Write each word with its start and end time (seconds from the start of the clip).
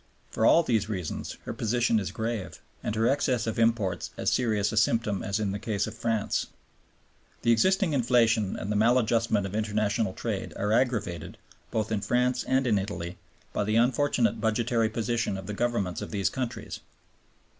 For 0.31 0.47
all 0.47 0.63
these 0.63 0.89
reasons 0.89 1.37
her 1.43 1.53
position 1.53 1.99
is 1.99 2.09
grave, 2.09 2.59
and 2.81 2.95
her 2.95 3.07
excess 3.07 3.45
of 3.45 3.59
imports 3.59 4.09
as 4.17 4.31
serious 4.33 4.71
a 4.71 4.77
symptom 4.77 5.21
as 5.21 5.39
in 5.39 5.51
the 5.51 5.59
case 5.59 5.85
of 5.85 5.93
France. 5.93 6.47
The 7.43 7.51
existing 7.51 7.93
inflation 7.93 8.55
and 8.57 8.71
the 8.71 8.75
maladjustment 8.75 9.45
of 9.45 9.53
international 9.53 10.13
trade 10.13 10.53
are 10.55 10.71
aggravated, 10.73 11.37
both 11.69 11.91
in 11.91 12.01
France 12.01 12.43
and 12.45 12.65
in 12.65 12.79
Italy, 12.79 13.19
by 13.53 13.63
the 13.63 13.75
unfortunate 13.75 14.41
budgetary 14.41 14.89
position 14.89 15.37
of 15.37 15.45
the 15.45 15.53
Governments 15.53 16.01
of 16.01 16.09
these 16.09 16.31
countries. 16.31 16.79